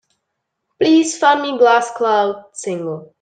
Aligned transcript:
Please 0.79 1.15
find 1.19 1.43
me 1.43 1.59
Glass 1.59 1.91
Cloud– 1.91 2.43
Single. 2.53 3.07